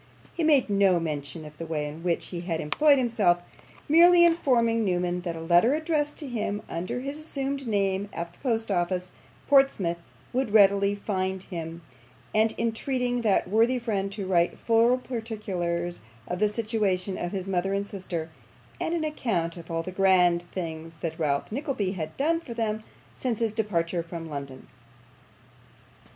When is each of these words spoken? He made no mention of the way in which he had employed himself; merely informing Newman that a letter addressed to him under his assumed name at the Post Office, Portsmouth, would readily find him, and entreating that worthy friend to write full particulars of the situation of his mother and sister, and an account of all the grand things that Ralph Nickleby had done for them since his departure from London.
He 0.33 0.43
made 0.43 0.67
no 0.67 0.99
mention 0.99 1.45
of 1.45 1.59
the 1.59 1.65
way 1.67 1.87
in 1.87 2.01
which 2.01 2.29
he 2.29 2.39
had 2.41 2.59
employed 2.59 2.97
himself; 2.97 3.37
merely 3.87 4.25
informing 4.25 4.83
Newman 4.83 5.21
that 5.21 5.35
a 5.35 5.41
letter 5.41 5.75
addressed 5.75 6.17
to 6.17 6.27
him 6.27 6.63
under 6.67 7.01
his 7.01 7.19
assumed 7.19 7.67
name 7.67 8.09
at 8.11 8.33
the 8.33 8.39
Post 8.39 8.71
Office, 8.71 9.11
Portsmouth, 9.47 9.99
would 10.33 10.53
readily 10.53 10.95
find 10.95 11.43
him, 11.43 11.83
and 12.33 12.55
entreating 12.57 13.21
that 13.21 13.47
worthy 13.47 13.77
friend 13.77 14.11
to 14.13 14.25
write 14.25 14.57
full 14.57 14.97
particulars 14.97 15.99
of 16.27 16.39
the 16.39 16.49
situation 16.49 17.15
of 17.19 17.31
his 17.31 17.47
mother 17.47 17.71
and 17.71 17.85
sister, 17.85 18.31
and 18.79 18.95
an 18.95 19.03
account 19.03 19.55
of 19.55 19.69
all 19.69 19.83
the 19.83 19.91
grand 19.91 20.41
things 20.41 20.97
that 21.01 21.19
Ralph 21.19 21.51
Nickleby 21.51 21.91
had 21.91 22.17
done 22.17 22.39
for 22.39 22.55
them 22.55 22.83
since 23.15 23.37
his 23.37 23.53
departure 23.53 24.01
from 24.01 24.31
London. 24.31 24.67